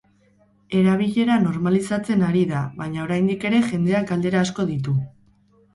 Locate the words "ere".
3.53-3.61